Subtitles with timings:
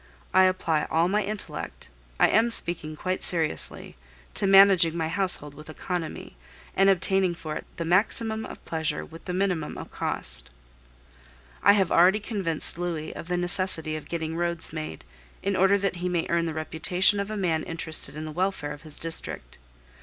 [0.33, 1.89] I apply all my intellect
[2.19, 3.97] (I am speaking quite seriously)
[4.33, 6.37] to managing my household with economy,
[6.75, 10.49] and obtaining for it the maximum of pleasure with the minimum of cost.
[11.61, 15.03] I have already convinced Louis of the necessity of getting roads made,
[15.43, 18.71] in order that he may earn the reputation of a man interested in the welfare
[18.73, 19.59] of his district.